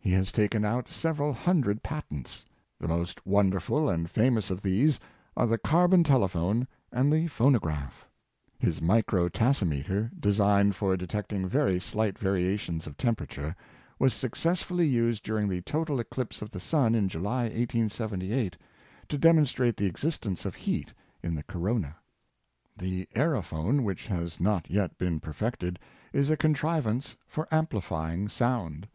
[0.00, 2.46] He has taken out several hundred patents.
[2.80, 4.98] The most wonderful and famous of these
[5.36, 8.06] are the carbon telephone and the phon ograph.
[8.58, 13.54] His micro tasimeter, designed for detecting very slight variations of temperature,
[13.98, 18.56] was successfully used during the total ecHpse of the sun in Jul}', 1878,
[19.10, 21.96] to demonstrate the existence of heat in the Corona.
[22.78, 22.82] Thomas A.
[22.82, 23.84] Edison.
[23.84, 25.78] 185 The aerophone, which has not yet been perfected,
[26.14, 28.88] is a contrivance for ampHfying sound.